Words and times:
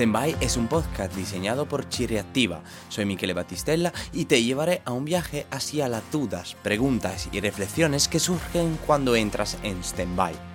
Standby 0.00 0.34
es 0.40 0.56
un 0.56 0.66
podcast 0.66 1.14
diseñado 1.14 1.66
por 1.66 1.86
Chireactiva. 1.86 2.62
Soy 2.88 3.04
Michele 3.04 3.34
Battistella 3.34 3.92
y 4.14 4.24
te 4.24 4.42
llevaré 4.42 4.80
a 4.86 4.92
un 4.92 5.04
viaje 5.04 5.46
hacia 5.50 5.88
las 5.88 6.10
dudas, 6.10 6.56
preguntas 6.62 7.28
y 7.32 7.40
reflexiones 7.40 8.08
que 8.08 8.18
surgen 8.18 8.78
cuando 8.86 9.14
entras 9.14 9.58
en 9.62 9.84
Standby. 9.84 10.49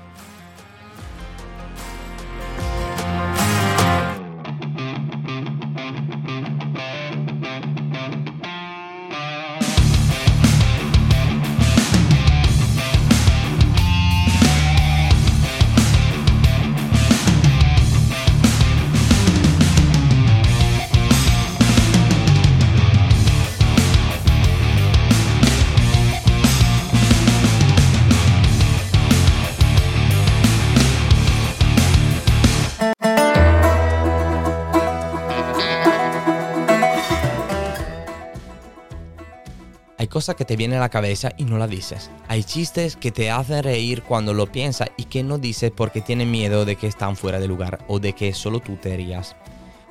Cosas 40.16 40.38
que 40.38 40.46
te 40.46 40.56
vienen 40.56 40.78
a 40.78 40.84
la 40.84 40.88
cabeza 40.88 41.34
y 41.36 41.44
no 41.44 41.58
la 41.58 41.68
dices. 41.68 42.10
Hay 42.30 42.46
chistes 42.46 42.96
que 42.96 43.12
te 43.12 43.32
hacen 43.32 43.62
reír 43.62 44.02
cuando 44.02 44.34
lo 44.34 44.50
piensas 44.50 44.88
y 44.96 45.04
que 45.04 45.24
no 45.24 45.40
dices 45.40 45.74
porque 45.76 46.00
tienes 46.00 46.26
miedo 46.26 46.64
de 46.64 46.78
que 46.78 46.88
están 46.88 47.18
fuera 47.18 47.42
de 47.42 47.50
lugar 47.50 47.80
o 47.90 48.00
de 48.00 48.14
que 48.14 48.34
solo 48.34 48.62
tú 48.62 48.78
te 48.78 48.96
rías. 48.96 49.36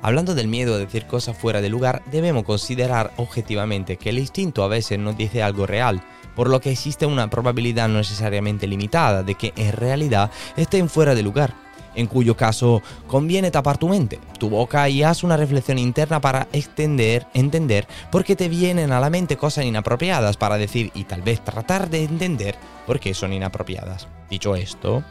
Hablando 0.01 0.33
del 0.33 0.47
miedo 0.47 0.73
a 0.73 0.79
decir 0.79 1.05
cosas 1.05 1.37
fuera 1.37 1.61
de 1.61 1.69
lugar, 1.69 2.01
debemos 2.11 2.43
considerar 2.43 3.13
objetivamente 3.17 3.97
que 3.97 4.09
el 4.09 4.17
instinto 4.17 4.63
a 4.63 4.67
veces 4.67 4.97
nos 4.97 5.15
dice 5.15 5.43
algo 5.43 5.67
real, 5.67 6.01
por 6.35 6.49
lo 6.49 6.59
que 6.59 6.71
existe 6.71 7.05
una 7.05 7.29
probabilidad 7.29 7.87
no 7.87 7.99
necesariamente 7.99 8.65
limitada 8.65 9.21
de 9.21 9.35
que 9.35 9.53
en 9.55 9.73
realidad 9.73 10.31
estén 10.57 10.89
fuera 10.89 11.13
de 11.13 11.21
lugar 11.21 11.64
en 11.95 12.07
cuyo 12.07 12.35
caso 12.35 12.81
conviene 13.07 13.51
tapar 13.51 13.77
tu 13.77 13.87
mente, 13.87 14.19
tu 14.39 14.49
boca 14.49 14.87
y 14.89 15.03
haz 15.03 15.23
una 15.23 15.37
reflexión 15.37 15.79
interna 15.79 16.21
para 16.21 16.47
extender, 16.53 17.25
entender 17.33 17.87
por 18.11 18.23
qué 18.23 18.35
te 18.35 18.49
vienen 18.49 18.91
a 18.91 18.99
la 18.99 19.09
mente 19.09 19.37
cosas 19.37 19.65
inapropiadas 19.65 20.37
para 20.37 20.57
decir 20.57 20.91
y 20.93 21.05
tal 21.05 21.21
vez 21.21 21.43
tratar 21.43 21.89
de 21.89 22.03
entender 22.03 22.55
por 22.85 22.99
qué 22.99 23.13
son 23.13 23.33
inapropiadas. 23.33 24.07
Dicho 24.29 24.55
esto, 24.55 25.03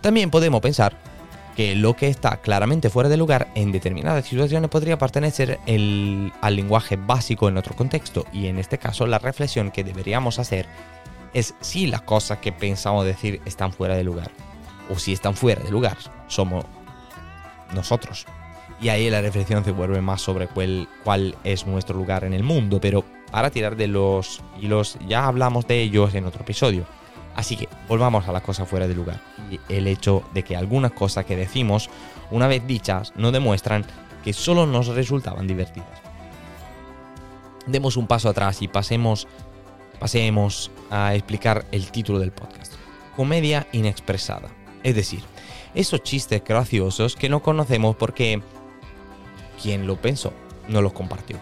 también 0.00 0.30
podemos 0.30 0.60
pensar 0.60 0.96
que 1.56 1.74
lo 1.74 1.94
que 1.94 2.08
está 2.08 2.38
claramente 2.38 2.90
fuera 2.90 3.08
de 3.08 3.16
lugar 3.16 3.48
en 3.54 3.72
determinadas 3.72 4.24
situaciones 4.24 4.70
podría 4.70 4.98
pertenecer 4.98 5.58
al 5.66 6.56
lenguaje 6.56 6.96
básico 6.96 7.48
en 7.48 7.58
otro 7.58 7.76
contexto 7.76 8.24
y 8.32 8.46
en 8.46 8.58
este 8.58 8.78
caso 8.78 9.06
la 9.06 9.18
reflexión 9.18 9.70
que 9.70 9.84
deberíamos 9.84 10.38
hacer 10.38 10.66
es 11.34 11.54
si 11.60 11.86
las 11.86 12.02
cosas 12.02 12.38
que 12.38 12.52
pensamos 12.52 13.04
decir 13.04 13.40
están 13.44 13.72
fuera 13.72 13.96
de 13.96 14.04
lugar 14.04 14.30
o 14.92 14.98
si 14.98 15.12
están 15.12 15.34
fuera 15.34 15.62
de 15.62 15.70
lugar, 15.70 15.96
somos 16.26 16.64
nosotros. 17.74 18.26
Y 18.80 18.88
ahí 18.88 19.08
la 19.08 19.22
reflexión 19.22 19.64
se 19.64 19.70
vuelve 19.70 20.00
más 20.02 20.20
sobre 20.20 20.48
cuál, 20.48 21.36
es 21.44 21.66
nuestro 21.66 21.96
lugar 21.96 22.24
en 22.24 22.34
el 22.34 22.42
mundo, 22.42 22.80
pero 22.80 23.04
para 23.30 23.50
tirar 23.50 23.76
de 23.76 23.86
los 23.86 24.42
hilos 24.60 24.98
ya 25.06 25.26
hablamos 25.26 25.66
de 25.66 25.80
ellos 25.80 26.14
en 26.14 26.26
otro 26.26 26.42
episodio. 26.42 26.84
Así 27.34 27.56
que 27.56 27.68
volvamos 27.88 28.28
a 28.28 28.32
las 28.32 28.42
cosas 28.42 28.68
fuera 28.68 28.86
de 28.86 28.94
lugar. 28.94 29.20
Y 29.50 29.60
el 29.72 29.86
hecho 29.86 30.22
de 30.34 30.42
que 30.42 30.56
algunas 30.56 30.92
cosas 30.92 31.24
que 31.24 31.36
decimos, 31.36 31.88
una 32.30 32.48
vez 32.48 32.66
dichas, 32.66 33.12
no 33.16 33.32
demuestran 33.32 33.86
que 34.22 34.32
solo 34.32 34.66
nos 34.66 34.88
resultaban 34.88 35.46
divertidas. 35.46 36.02
Demos 37.66 37.96
un 37.96 38.06
paso 38.06 38.28
atrás 38.28 38.60
y 38.60 38.68
pasemos, 38.68 39.26
pasemos 39.98 40.70
a 40.90 41.14
explicar 41.14 41.64
el 41.70 41.90
título 41.90 42.18
del 42.18 42.32
podcast. 42.32 42.74
Comedia 43.16 43.66
inexpresada. 43.72 44.61
Es 44.82 44.94
decir, 44.94 45.20
esos 45.74 46.02
chistes 46.02 46.42
graciosos 46.44 47.16
que 47.16 47.28
no 47.28 47.42
conocemos 47.42 47.96
porque 47.96 48.42
quien 49.62 49.86
lo 49.86 49.96
pensó 49.96 50.32
no 50.68 50.82
los 50.82 50.92
compartió. 50.92 51.38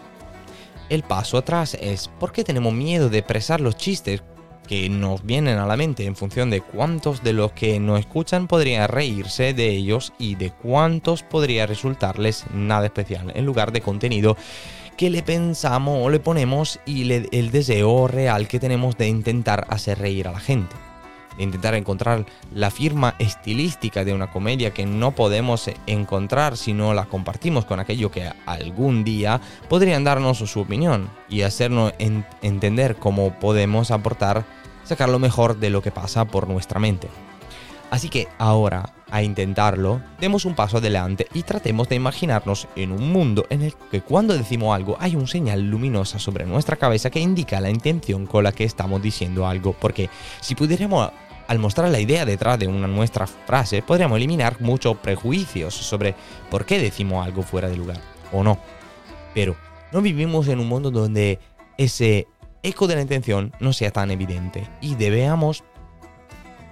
El 0.89 1.03
paso 1.03 1.37
atrás 1.37 1.77
es 1.79 2.09
por 2.19 2.31
qué 2.31 2.43
tenemos 2.43 2.73
miedo 2.73 3.09
de 3.09 3.19
expresar 3.19 3.61
los 3.61 3.77
chistes 3.77 4.21
que 4.67 4.89
nos 4.89 5.25
vienen 5.25 5.57
a 5.57 5.65
la 5.65 5.75
mente 5.75 6.05
en 6.05 6.15
función 6.15 6.49
de 6.49 6.61
cuántos 6.61 7.23
de 7.23 7.33
los 7.33 7.51
que 7.53 7.79
nos 7.79 7.99
escuchan 7.99 8.47
podrían 8.47 8.87
reírse 8.87 9.53
de 9.53 9.69
ellos 9.69 10.13
y 10.19 10.35
de 10.35 10.51
cuántos 10.51 11.23
podría 11.23 11.65
resultarles 11.65 12.45
nada 12.53 12.85
especial 12.85 13.31
en 13.35 13.45
lugar 13.45 13.71
de 13.71 13.81
contenido 13.81 14.37
que 14.97 15.09
le 15.09 15.23
pensamos 15.23 16.05
o 16.05 16.09
le 16.09 16.19
ponemos 16.19 16.79
y 16.85 17.11
el 17.11 17.51
deseo 17.51 18.07
real 18.07 18.47
que 18.47 18.59
tenemos 18.59 18.97
de 18.97 19.07
intentar 19.07 19.65
hacer 19.69 19.97
reír 19.99 20.27
a 20.27 20.33
la 20.33 20.39
gente 20.39 20.75
intentar 21.37 21.75
encontrar 21.75 22.25
la 22.53 22.71
firma 22.71 23.15
estilística 23.19 24.03
de 24.03 24.13
una 24.13 24.31
comedia 24.31 24.71
que 24.71 24.85
no 24.85 25.11
podemos 25.11 25.69
encontrar 25.87 26.57
si 26.57 26.73
no 26.73 26.93
la 26.93 27.05
compartimos 27.05 27.65
con 27.65 27.79
aquello 27.79 28.11
que 28.11 28.31
algún 28.45 29.03
día 29.03 29.41
podrían 29.69 30.03
darnos 30.03 30.37
su 30.39 30.59
opinión 30.59 31.09
y 31.29 31.41
hacernos 31.41 31.93
entender 31.97 32.95
cómo 32.95 33.33
podemos 33.39 33.91
aportar, 33.91 34.45
sacar 34.83 35.09
lo 35.09 35.19
mejor 35.19 35.57
de 35.57 35.69
lo 35.69 35.81
que 35.81 35.91
pasa 35.91 36.25
por 36.25 36.47
nuestra 36.47 36.79
mente. 36.79 37.09
Así 37.91 38.07
que 38.07 38.29
ahora, 38.37 38.93
a 39.11 39.21
intentarlo, 39.21 40.01
demos 40.17 40.45
un 40.45 40.55
paso 40.55 40.77
adelante 40.77 41.27
y 41.33 41.43
tratemos 41.43 41.89
de 41.89 41.97
imaginarnos 41.97 42.69
en 42.77 42.93
un 42.93 43.11
mundo 43.11 43.45
en 43.49 43.63
el 43.63 43.73
que 43.91 43.99
cuando 43.99 44.35
decimos 44.35 44.73
algo 44.73 44.95
hay 45.01 45.17
un 45.17 45.27
señal 45.27 45.69
luminosa 45.69 46.17
sobre 46.17 46.45
nuestra 46.45 46.77
cabeza 46.77 47.09
que 47.09 47.19
indica 47.19 47.59
la 47.59 47.69
intención 47.69 48.25
con 48.25 48.45
la 48.45 48.53
que 48.53 48.63
estamos 48.63 49.01
diciendo 49.01 49.45
algo, 49.45 49.73
porque 49.73 50.09
si 50.39 50.55
pudiéramos 50.55 51.11
al 51.49 51.59
mostrar 51.59 51.89
la 51.89 51.99
idea 51.99 52.23
detrás 52.23 52.57
de 52.57 52.69
una 52.69 52.87
nuestra 52.87 53.27
frase, 53.27 53.81
podríamos 53.81 54.15
eliminar 54.15 54.61
muchos 54.61 54.95
prejuicios 54.95 55.75
sobre 55.75 56.15
por 56.49 56.65
qué 56.65 56.79
decimos 56.79 57.25
algo 57.25 57.43
fuera 57.43 57.67
de 57.67 57.75
lugar 57.75 57.99
o 58.31 58.41
no. 58.41 58.57
Pero 59.33 59.57
no 59.91 60.01
vivimos 60.01 60.47
en 60.47 60.61
un 60.61 60.69
mundo 60.69 60.91
donde 60.91 61.39
ese 61.77 62.25
eco 62.63 62.87
de 62.87 62.95
la 62.95 63.01
intención 63.01 63.51
no 63.59 63.73
sea 63.73 63.91
tan 63.91 64.11
evidente 64.11 64.69
y 64.79 64.95
debemos 64.95 65.65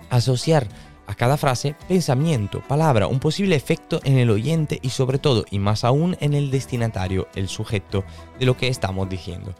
asociar 0.09 0.67
a 1.09 1.15
cada 1.15 1.37
frase 1.37 1.75
pensamiento, 1.87 2.61
palabra, 2.61 3.07
un 3.07 3.19
posible 3.19 3.55
efecto 3.55 3.99
en 4.03 4.19
el 4.19 4.29
oyente 4.29 4.77
y 4.83 4.91
sobre 4.91 5.17
todo, 5.17 5.43
y 5.49 5.57
más 5.57 5.83
aún 5.83 6.15
en 6.19 6.35
el 6.35 6.51
destinatario, 6.51 7.27
el 7.33 7.49
sujeto 7.49 8.03
de 8.39 8.45
lo 8.45 8.55
que 8.55 8.67
estamos 8.67 9.09
diciendo. 9.09 9.55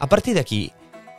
A 0.00 0.06
partir 0.06 0.32
de 0.32 0.40
aquí, 0.40 0.72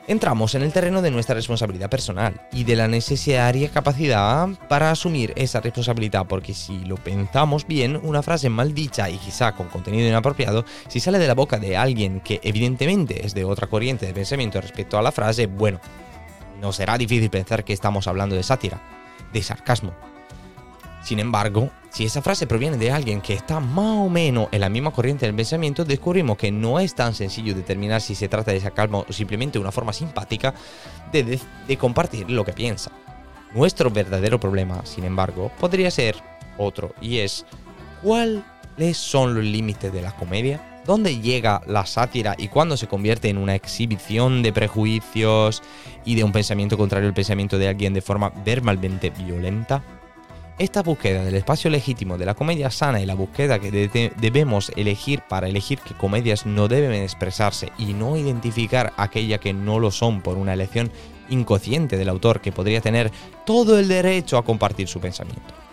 entramos 0.07 0.55
en 0.55 0.63
el 0.63 0.73
terreno 0.73 1.03
de 1.03 1.11
nuestra 1.11 1.35
responsabilidad 1.35 1.91
personal 1.91 2.47
y 2.51 2.63
de 2.63 2.75
la 2.75 2.87
necesaria 2.87 3.69
capacidad 3.69 4.49
para 4.67 4.89
asumir 4.89 5.33
esa 5.35 5.61
responsabilidad, 5.61 6.25
porque 6.27 6.55
si 6.55 6.79
lo 6.79 6.95
pensamos 6.95 7.67
bien, 7.67 7.99
una 8.01 8.23
frase 8.23 8.49
mal 8.49 8.73
dicha 8.73 9.07
y 9.11 9.17
quizá 9.19 9.51
con 9.51 9.67
contenido 9.67 10.07
inapropiado, 10.07 10.65
si 10.87 10.99
sale 10.99 11.19
de 11.19 11.27
la 11.27 11.35
boca 11.35 11.59
de 11.59 11.77
alguien 11.77 12.21
que 12.21 12.39
evidentemente 12.41 13.23
es 13.23 13.35
de 13.35 13.45
otra 13.45 13.67
corriente 13.67 14.07
de 14.07 14.15
pensamiento 14.15 14.59
respecto 14.59 14.97
a 14.97 15.03
la 15.03 15.11
frase, 15.11 15.45
bueno, 15.45 15.79
no 16.59 16.73
será 16.73 16.97
difícil 16.97 17.29
pensar 17.29 17.63
que 17.63 17.73
estamos 17.73 18.07
hablando 18.07 18.35
de 18.35 18.41
sátira, 18.41 18.81
de 19.33 19.43
sarcasmo. 19.43 19.93
Sin 21.03 21.19
embargo, 21.19 21.69
si 21.91 22.03
esa 22.03 22.21
frase 22.23 22.47
proviene 22.47 22.77
de 22.77 22.91
alguien 22.91 23.21
que 23.21 23.33
está 23.33 23.59
más 23.59 24.05
o 24.05 24.09
menos 24.09 24.47
en 24.51 24.59
la 24.59 24.69
misma 24.69 24.91
corriente 24.91 25.27
del 25.27 25.35
pensamiento, 25.35 25.85
descubrimos 25.85 26.35
que 26.35 26.51
no 26.51 26.79
es 26.79 26.95
tan 26.95 27.13
sencillo 27.13 27.53
determinar 27.53 28.01
si 28.01 28.15
se 28.15 28.27
trata 28.27 28.51
de 28.51 28.57
esa 28.57 28.71
calma 28.71 28.97
o 29.07 29.13
simplemente 29.13 29.59
una 29.59 29.71
forma 29.71 29.93
simpática 29.93 30.55
de, 31.11 31.39
de 31.67 31.77
compartir 31.77 32.29
lo 32.31 32.43
que 32.43 32.53
piensa. 32.53 32.91
Nuestro 33.53 33.91
verdadero 33.91 34.39
problema, 34.39 34.83
sin 34.85 35.03
embargo, 35.03 35.51
podría 35.59 35.91
ser 35.91 36.15
otro, 36.57 36.93
y 36.99 37.19
es 37.19 37.45
¿cuáles 38.01 38.97
son 38.97 39.35
los 39.35 39.43
límites 39.43 39.93
de 39.93 40.01
la 40.01 40.15
comedia? 40.15 40.74
¿Dónde 40.85 41.19
llega 41.19 41.61
la 41.65 41.85
sátira 41.87 42.35
y 42.37 42.47
cuándo 42.47 42.77
se 42.77 42.87
convierte 42.87 43.29
en 43.29 43.39
una 43.39 43.55
exhibición 43.55 44.43
de 44.43 44.53
prejuicios 44.53 45.63
y 46.05 46.13
de 46.13 46.23
un 46.23 46.31
pensamiento 46.31 46.77
contrario 46.77 47.07
al 47.07 47.15
pensamiento 47.15 47.57
de 47.57 47.67
alguien 47.67 47.93
de 47.93 48.01
forma 48.01 48.31
verbalmente 48.45 49.09
violenta? 49.09 49.83
Esta 50.59 50.83
búsqueda 50.83 51.25
del 51.25 51.35
espacio 51.35 51.71
legítimo 51.71 52.19
de 52.19 52.27
la 52.27 52.35
comedia 52.35 52.69
sana 52.69 53.01
y 53.01 53.05
la 53.07 53.15
búsqueda 53.15 53.57
que 53.59 54.11
debemos 54.15 54.71
elegir 54.75 55.21
para 55.27 55.49
elegir 55.49 55.79
que 55.79 55.95
comedias 55.95 56.45
no 56.45 56.67
deben 56.67 56.93
expresarse 57.01 57.71
y 57.79 57.93
no 57.93 58.15
identificar 58.15 58.93
aquella 58.95 59.39
que 59.39 59.53
no 59.53 59.79
lo 59.79 59.89
son 59.89 60.21
por 60.21 60.37
una 60.37 60.53
elección 60.53 60.91
inconsciente 61.29 61.97
del 61.97 62.09
autor 62.09 62.41
que 62.41 62.51
podría 62.51 62.79
tener 62.79 63.11
todo 63.43 63.79
el 63.79 63.87
derecho 63.87 64.37
a 64.37 64.45
compartir 64.45 64.87
su 64.87 64.99
pensamiento. 65.01 65.64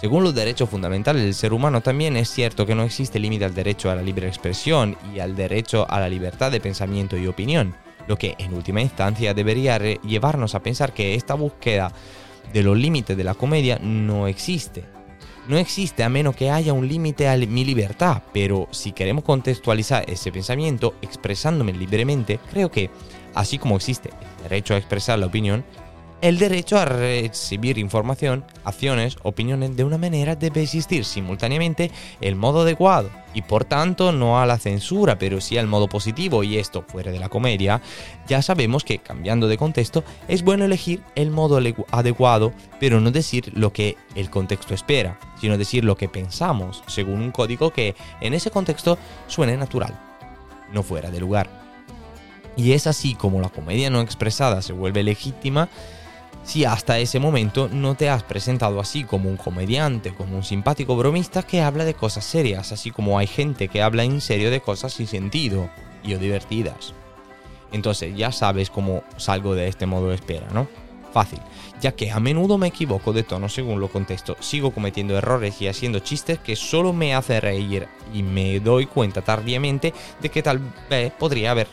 Según 0.00 0.24
los 0.24 0.34
derechos 0.34 0.68
fundamentales 0.68 1.22
del 1.22 1.34
ser 1.34 1.54
humano, 1.54 1.80
también 1.80 2.18
es 2.18 2.28
cierto 2.28 2.66
que 2.66 2.74
no 2.74 2.82
existe 2.82 3.18
límite 3.18 3.46
al 3.46 3.54
derecho 3.54 3.90
a 3.90 3.94
la 3.94 4.02
libre 4.02 4.28
expresión 4.28 4.94
y 5.14 5.20
al 5.20 5.34
derecho 5.34 5.86
a 5.88 5.98
la 6.00 6.08
libertad 6.08 6.52
de 6.52 6.60
pensamiento 6.60 7.16
y 7.16 7.26
opinión, 7.26 7.74
lo 8.06 8.18
que 8.18 8.34
en 8.38 8.52
última 8.52 8.82
instancia 8.82 9.32
debería 9.32 9.78
llevarnos 9.78 10.54
a 10.54 10.62
pensar 10.62 10.92
que 10.92 11.14
esta 11.14 11.32
búsqueda 11.32 11.92
de 12.52 12.62
los 12.62 12.76
límites 12.76 13.16
de 13.16 13.24
la 13.24 13.34
comedia 13.34 13.78
no 13.80 14.28
existe. 14.28 14.84
No 15.48 15.56
existe 15.56 16.02
a 16.04 16.10
menos 16.10 16.36
que 16.36 16.50
haya 16.50 16.74
un 16.74 16.86
límite 16.86 17.28
a 17.28 17.36
mi 17.38 17.64
libertad, 17.64 18.22
pero 18.34 18.68
si 18.72 18.92
queremos 18.92 19.24
contextualizar 19.24 20.04
ese 20.10 20.30
pensamiento 20.30 20.96
expresándome 21.00 21.72
libremente, 21.72 22.38
creo 22.50 22.70
que, 22.70 22.90
así 23.34 23.56
como 23.56 23.76
existe 23.76 24.10
el 24.10 24.42
derecho 24.42 24.74
a 24.74 24.78
expresar 24.78 25.18
la 25.18 25.26
opinión, 25.26 25.64
el 26.22 26.38
derecho 26.38 26.78
a 26.78 26.86
recibir 26.86 27.78
información, 27.78 28.44
acciones, 28.64 29.16
opiniones 29.22 29.76
de 29.76 29.84
una 29.84 29.98
manera 29.98 30.34
debe 30.34 30.62
existir 30.62 31.04
simultáneamente 31.04 31.90
el 32.20 32.36
modo 32.36 32.62
adecuado 32.62 33.10
y 33.34 33.42
por 33.42 33.66
tanto 33.66 34.12
no 34.12 34.40
a 34.40 34.46
la 34.46 34.58
censura, 34.58 35.18
pero 35.18 35.42
sí 35.42 35.58
al 35.58 35.66
modo 35.66 35.88
positivo 35.88 36.42
y 36.42 36.56
esto 36.56 36.84
fuera 36.88 37.12
de 37.12 37.18
la 37.18 37.28
comedia, 37.28 37.82
ya 38.26 38.40
sabemos 38.40 38.82
que 38.82 38.98
cambiando 38.98 39.46
de 39.46 39.58
contexto 39.58 40.04
es 40.26 40.42
bueno 40.42 40.64
elegir 40.64 41.02
el 41.16 41.30
modo 41.30 41.60
adecuado, 41.90 42.52
pero 42.80 42.98
no 42.98 43.10
decir 43.10 43.52
lo 43.54 43.74
que 43.74 43.98
el 44.14 44.30
contexto 44.30 44.72
espera, 44.72 45.20
sino 45.38 45.58
decir 45.58 45.84
lo 45.84 45.96
que 45.96 46.08
pensamos 46.08 46.82
según 46.86 47.20
un 47.20 47.30
código 47.30 47.70
que 47.70 47.94
en 48.22 48.32
ese 48.32 48.50
contexto 48.50 48.96
suene 49.26 49.58
natural, 49.58 50.00
no 50.72 50.82
fuera 50.82 51.10
de 51.10 51.20
lugar. 51.20 51.66
Y 52.56 52.72
es 52.72 52.86
así 52.86 53.14
como 53.14 53.42
la 53.42 53.50
comedia 53.50 53.90
no 53.90 54.00
expresada 54.00 54.62
se 54.62 54.72
vuelve 54.72 55.02
legítima 55.02 55.68
si 56.46 56.64
hasta 56.64 57.00
ese 57.00 57.18
momento 57.18 57.68
no 57.70 57.96
te 57.96 58.08
has 58.08 58.22
presentado 58.22 58.78
así 58.78 59.02
como 59.02 59.28
un 59.28 59.36
comediante, 59.36 60.14
como 60.14 60.36
un 60.36 60.44
simpático 60.44 60.96
bromista 60.96 61.42
que 61.42 61.60
habla 61.60 61.84
de 61.84 61.94
cosas 61.94 62.24
serias, 62.24 62.70
así 62.70 62.92
como 62.92 63.18
hay 63.18 63.26
gente 63.26 63.66
que 63.66 63.82
habla 63.82 64.04
en 64.04 64.20
serio 64.20 64.50
de 64.52 64.60
cosas 64.60 64.92
sin 64.92 65.08
sentido 65.08 65.68
y 66.04 66.14
o 66.14 66.18
divertidas. 66.18 66.94
Entonces 67.72 68.16
ya 68.16 68.30
sabes 68.30 68.70
cómo 68.70 69.02
salgo 69.16 69.56
de 69.56 69.66
este 69.66 69.86
modo 69.86 70.10
de 70.10 70.14
espera, 70.14 70.46
¿no? 70.52 70.68
Fácil, 71.12 71.40
ya 71.80 71.92
que 71.92 72.12
a 72.12 72.20
menudo 72.20 72.58
me 72.58 72.68
equivoco 72.68 73.12
de 73.12 73.24
tono 73.24 73.48
según 73.48 73.80
lo 73.80 73.88
contesto, 73.88 74.36
sigo 74.38 74.70
cometiendo 74.70 75.18
errores 75.18 75.60
y 75.60 75.66
haciendo 75.66 75.98
chistes 75.98 76.38
que 76.38 76.54
solo 76.54 76.92
me 76.92 77.14
hacen 77.14 77.40
reír 77.40 77.88
y 78.14 78.22
me 78.22 78.60
doy 78.60 78.86
cuenta 78.86 79.20
tardíamente 79.20 79.92
de 80.20 80.28
que 80.28 80.44
tal 80.44 80.60
vez 80.88 81.12
podría 81.12 81.50
haber 81.50 81.66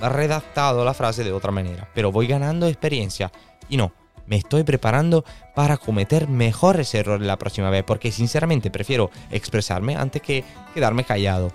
redactado 0.00 0.84
la 0.84 0.94
frase 0.94 1.24
de 1.24 1.32
otra 1.32 1.50
manera, 1.50 1.88
pero 1.94 2.12
voy 2.12 2.28
ganando 2.28 2.68
experiencia 2.68 3.32
y 3.68 3.76
no, 3.76 3.92
me 4.30 4.36
estoy 4.36 4.62
preparando 4.62 5.24
para 5.56 5.76
cometer 5.76 6.28
mejores 6.28 6.94
errores 6.94 7.26
la 7.26 7.36
próxima 7.36 7.68
vez, 7.68 7.82
porque 7.82 8.12
sinceramente 8.12 8.70
prefiero 8.70 9.10
expresarme 9.32 9.96
antes 9.96 10.22
que 10.22 10.44
quedarme 10.72 11.02
callado. 11.02 11.50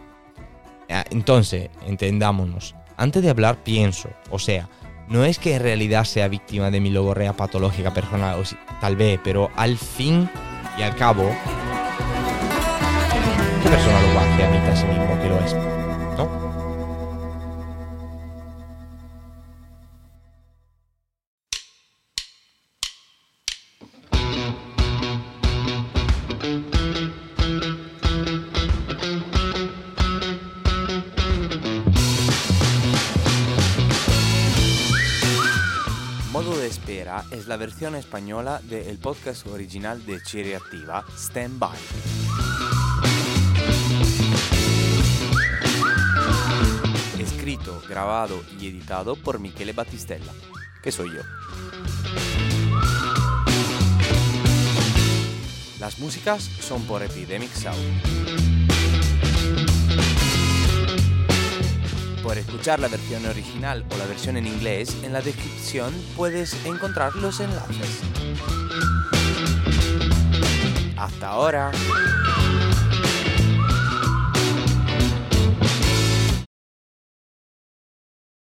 Ah, 0.89 1.05
entonces, 1.09 1.69
entendámonos, 1.87 2.75
antes 2.97 3.23
de 3.23 3.29
hablar 3.29 3.63
pienso, 3.63 4.09
o 4.29 4.39
sea, 4.39 4.67
no 5.07 5.23
es 5.23 5.39
que 5.39 5.55
en 5.55 5.63
realidad 5.63 6.03
sea 6.03 6.27
víctima 6.27 6.69
de 6.69 6.81
mi 6.81 6.89
logorrea 6.89 7.31
patológica 7.31 7.93
personal, 7.93 8.41
o 8.41 8.43
tal 8.81 8.97
vez, 8.97 9.21
pero 9.23 9.49
al 9.55 9.77
fin 9.77 10.29
y 10.77 10.81
al 10.81 10.97
cabo, 10.97 11.23
¿qué 13.63 13.69
persona 13.69 14.01
lo 14.01 14.19
hace 14.19 14.43
a 14.43 14.49
mí 14.49 14.57
a 14.57 14.75
sí 14.75 14.85
mismo 14.85 15.21
que 15.21 15.29
lo 15.29 15.39
es? 15.39 15.53
¿No? 16.17 16.54
Es 37.29 37.47
la 37.47 37.55
versión 37.55 37.95
española 37.95 38.61
del 38.63 38.97
podcast 38.97 39.45
original 39.47 40.03
de 40.07 40.19
Cherry 40.23 40.53
Activa, 40.53 41.05
Stand 41.15 41.59
By. 41.59 41.77
Escrito, 47.19 47.79
grabado 47.87 48.41
y 48.59 48.67
editado 48.67 49.15
por 49.15 49.39
Michele 49.39 49.73
Battistella, 49.73 50.31
que 50.81 50.91
soy 50.91 51.09
yo. 51.13 51.21
Las 55.79 55.99
músicas 55.99 56.41
son 56.41 56.85
por 56.87 57.03
Epidemic 57.03 57.51
Sound. 57.53 58.64
Por 62.25 62.39
escuchar 62.39 62.79
la 62.79 62.87
versión 62.87 63.23
original 63.27 63.85
o 63.93 63.97
la 63.97 64.07
versión 64.07 64.35
en 64.35 64.47
inglés, 64.47 64.97
en 65.03 65.13
la 65.13 65.21
descripción 65.21 65.93
puedes 66.17 66.55
encontrar 66.65 67.15
los 67.15 67.39
enlaces. 67.39 68.01
Hasta 70.97 71.27
ahora. 71.29 71.71